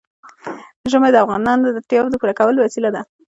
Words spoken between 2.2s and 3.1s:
کولو وسیله ده.